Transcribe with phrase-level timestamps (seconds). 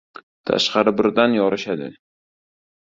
[0.49, 1.95] Tashqari birdan yorishadi.